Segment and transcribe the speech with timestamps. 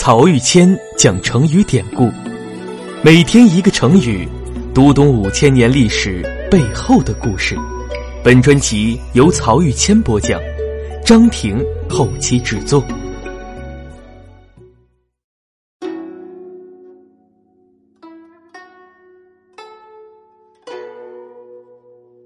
[0.00, 2.08] 曹玉谦讲成语典故，
[3.02, 4.28] 每天一个成语，
[4.72, 7.56] 读懂五千年历史背后的故事。
[8.22, 10.40] 本专辑由曹玉谦播讲，
[11.04, 11.58] 张婷
[11.90, 12.80] 后期制作。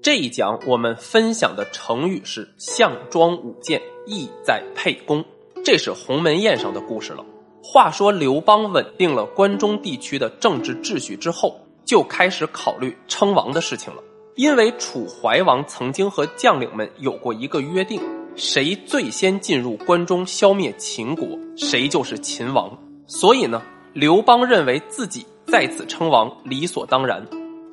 [0.00, 5.22] 这一讲我们分享的成语是“项庄舞剑，意在沛公”，
[5.62, 7.22] 这是鸿门宴上的故事了。
[7.70, 14.02] 话说刘邦稳定了关中地区的政治秩序之后，就开始考虑称王的事情了。
[14.36, 18.00] 因为楚怀王曾经和将领们有过一个约定，
[18.36, 21.28] 谁最先进入关中消灭秦国，
[21.58, 22.74] 谁就是秦王。
[23.06, 23.60] 所以呢，
[23.92, 27.22] 刘邦认为自己在此称王理所当然。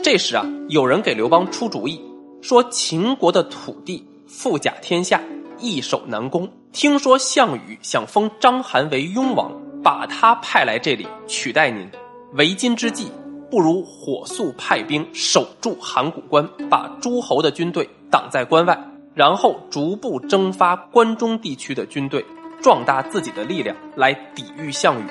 [0.03, 2.01] 这时啊，有人给刘邦出主意，
[2.41, 5.23] 说秦国的土地富甲天下，
[5.57, 6.51] 易守难攻。
[6.73, 9.49] 听说项羽想封章邯为雍王。
[9.85, 11.87] 把他派来这里取代您，
[12.33, 13.11] 为今之计，
[13.51, 18.75] 不如火速派兵守住函谷关，把诸侯的军队挡在关外，
[19.13, 22.25] 然后逐步征发关中地区的军队，
[22.63, 25.03] 壮大自己的力量来抵御项羽。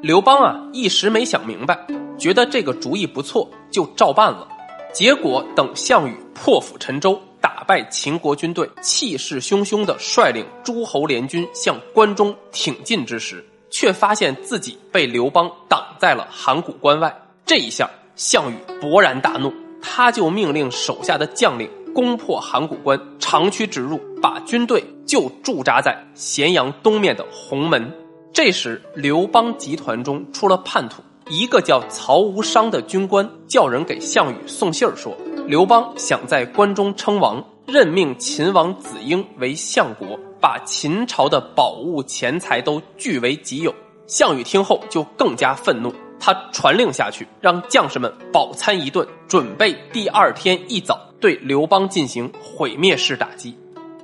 [0.00, 1.78] 刘邦啊，一时没想明白，
[2.18, 4.48] 觉得这个主意不错，就照办了。
[4.92, 17.12] 结果等项羽破釜沉舟，打败秦国军队，气势汹汹地率领诸侯联军向关中挺进之时，却发现自己被刘邦挡在了函谷关外，
[17.44, 27.92] 这一下，项羽勃然大怒，他就命令手下的将领攻破函谷关，长驱直入，把军队就驻扎在咸阳东面的鸿门。
[28.32, 40.18] 这时，刘邦集团中出了叛徒，一个叫曹无伤的军官叫人给项羽送信儿说，刘邦想在关中称王，任命秦王子婴为相国。
[40.42, 43.72] 把秦朝的宝物钱财都据为己有，
[44.08, 53.56] 项羽听后就更加愤怒，他传令下去，让将士们饱餐一顿，准备第二天一早对刘邦进行毁灭式打击。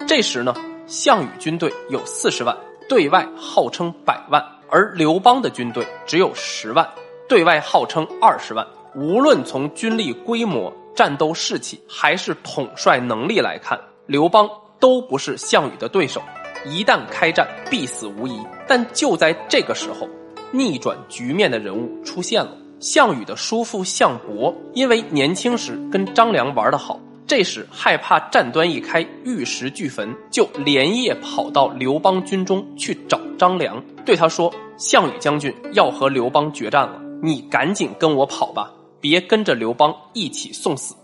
[0.07, 0.55] 这时呢，
[0.87, 2.57] 项羽军队有四十万，
[2.89, 6.89] 对外号称百万，而刘邦的军队只有十万，
[7.29, 8.65] 对外号称二十万。
[8.95, 13.77] 无论从军力规模、战斗士气，还是统帅能力来看，
[14.07, 14.49] 刘邦。
[14.81, 16.23] 都不是项羽的对手，
[16.65, 18.41] 一旦开战必死无疑。
[18.67, 20.09] 但就在这个时候，
[20.53, 22.57] 逆转局面的人物出现了。
[22.81, 40.95] 项羽的叔父项伯，因为年轻时跟张良玩得好，这时害怕战端一开玉石俱焚，就连夜跑到刘邦军中去找张良，对他说：“项羽将军要和刘邦决战了，你赶紧跟我跑吧，别跟着刘邦一起送死。”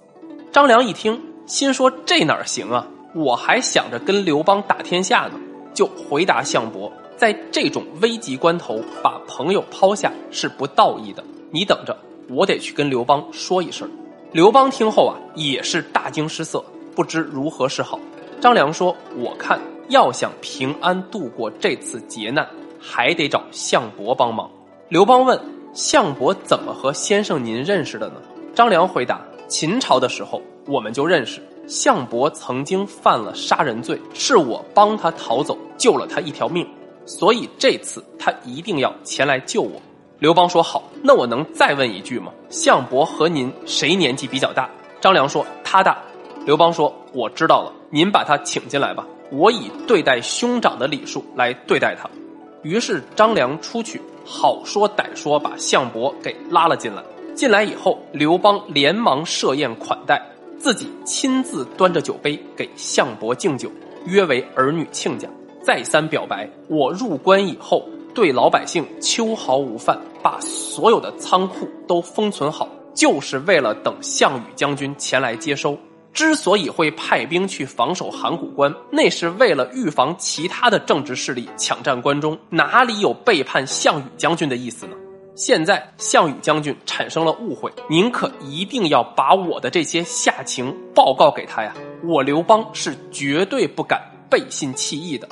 [0.53, 5.39] 张良一听，心说：“这哪行啊？”我还想着跟刘邦打天下呢，
[5.73, 11.23] 就回答项伯，在这种危急关头把朋友抛下是不道义的。
[11.53, 11.97] 你等着，
[12.29, 13.89] 我得去跟刘邦说一声。
[14.33, 16.65] 刘邦听后啊，也是大惊失色，
[16.97, 18.01] 不知如何是好。
[18.41, 22.45] 张良说：“我看要想平安度过这次劫难，
[22.81, 24.51] 还得找项伯帮忙。”
[24.91, 25.41] 刘邦问
[25.73, 28.15] ：“项伯怎么和先生您认识的呢？”
[28.57, 36.67] 张良回答：“秦朝的时候我们就认识。”项伯曾经犯了杀人罪，是我帮他逃走，救了他一条命，
[37.07, 39.81] 所以这次他一定要前来救我。
[40.19, 42.33] 刘邦说：“好，那我能再问一句吗？
[42.49, 44.71] 项伯和您谁年纪比较大？”
[45.01, 45.99] 张良说：“他大。”
[46.47, 52.09] 刘邦说：“我知道了，您把他请进来吧，我以对待兄长的礼数来对待他。”
[52.63, 57.03] 于是张良出去，好说歹说把项伯给拉了进来。
[57.35, 60.23] 进来以后，刘邦连忙设宴款待。
[60.65, 63.71] 自己亲自端着酒杯给项伯敬酒，
[64.07, 65.29] 约为儿女亲家，
[65.63, 75.79] 再三表白：我入关以后，对老百姓秋毫无犯，把所有的仓库都封存好，就是为了等项羽将军前来接收。
[76.15, 84.97] 之所以会派兵去防守函谷关，那是为了预防其他的政治势力抢占关中，哪里有背叛项羽将军的意思呢？
[85.35, 91.75] 现在项羽将军产生了误会，您可一定要把我的这些下情报告给他呀！
[92.05, 94.01] 我刘邦是绝对不敢
[94.31, 95.29] 背信弃义的。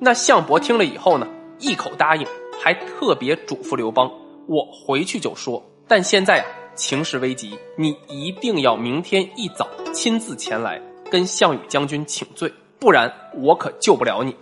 [0.00, 1.28] 那项伯听了以后呢，
[1.60, 2.26] 一口答应，
[2.60, 4.10] 还特别嘱咐刘邦
[4.48, 5.64] ：“我回去就说。
[5.86, 14.34] 但现在啊，情势危急，你一定要明天一早亲自前来跟项羽将军请罪，不然我可救不了你。”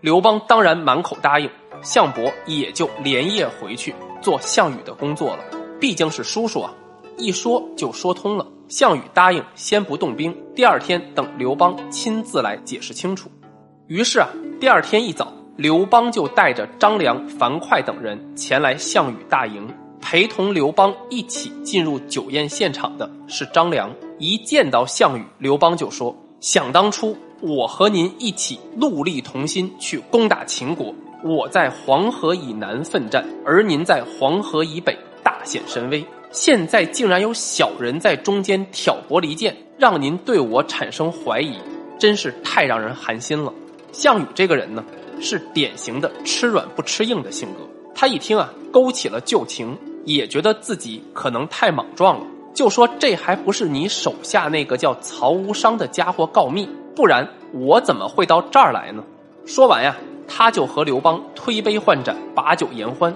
[0.00, 1.50] 刘邦当然满口答应，
[1.82, 3.92] 项伯也就连夜回去。
[4.22, 5.44] 做项羽的工作了，
[5.80, 6.72] 毕竟是叔叔啊，
[7.18, 8.46] 一说就说通了。
[8.68, 13.30] 项羽答应先不动兵，第二天等刘邦亲自来解释清楚。
[13.88, 19.68] 于是啊，第二天一早，刘邦就带着张良、樊哙等人前来项羽大营，
[20.00, 23.94] 陪同刘邦一起进入酒宴现场的是张良。
[24.18, 36.04] 一见到项羽，刘邦就说：“想当初，我和您一起戮力同心去攻打秦国，我在黄河以南奋战，而您在黄河以北大显神威。
[36.30, 41.58] 现在竟然有小人在中间挑拨离间，让您对我产生怀疑，
[41.98, 43.52] 真是太让人寒心了。”
[43.92, 44.84] 项羽这个人呢？
[45.20, 47.60] 是典型的吃软不吃硬的性格。
[47.94, 59.04] 他一听啊，勾起了旧情，也觉得自己可能太莽撞了，就说：“这还不是你手下那个叫曹无伤的家伙告密，不然我怎么会到这儿来呢？”
[59.46, 59.96] 说完呀，
[60.34, 63.14] 他就和刘邦推杯换盏，把酒言欢。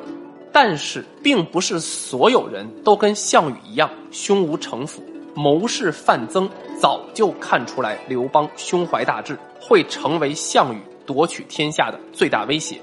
[0.52, 5.02] 但是，并不是所有人都跟项羽一样胸无城府。
[5.34, 6.48] 谋士范增
[6.78, 10.78] 早就看出来刘邦胸怀大志，会成为项羽。
[11.06, 12.80] 夺取天下的最大威胁，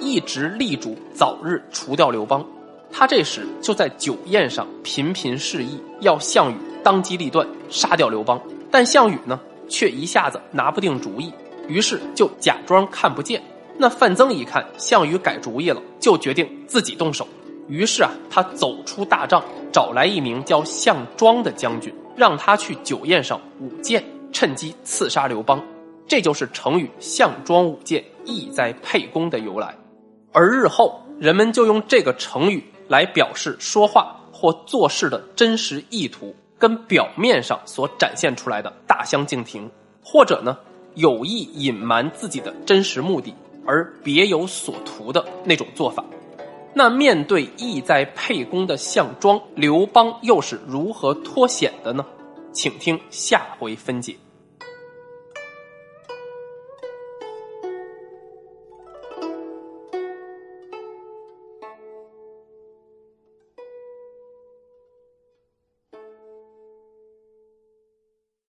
[0.00, 2.44] 一直力主早日除掉刘邦。
[2.90, 8.40] 他这时就在酒宴上频频示意，要项羽当机立断杀掉刘邦。
[8.68, 9.38] 但项羽呢，
[9.68, 11.32] 却一下子拿不定主意，
[11.68, 13.40] 于是就假装看不见。
[13.78, 17.26] 那范增一看项羽改主意了，就决定自己动手。
[17.68, 19.42] 于是啊，他走出大帐，
[19.72, 25.62] 找来一名叫项庄的将军，让他去酒宴上舞剑，趁机刺杀刘邦。
[26.06, 29.74] 这就是成语“项庄舞剑，意在沛公”的由来，
[30.32, 39.70] 而日后人们就用这个成语来表示说话或做事的真实意图，跟表面上所展现出来的大相径庭，
[40.04, 40.58] 或者呢
[40.96, 43.32] 有意隐瞒自己的真实目的
[43.66, 46.04] 而别有所图的那种做法。
[46.74, 52.04] 那面对意在沛公的项庄，刘邦又是如何脱险的呢？
[52.52, 54.16] 请听下回分解。